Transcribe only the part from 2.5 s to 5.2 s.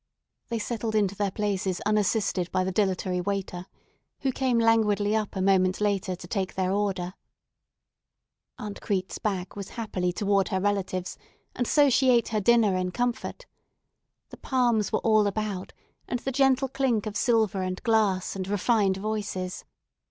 by the dilatory waiter, who came languidly